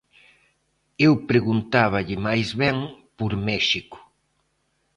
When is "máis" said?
2.27-2.49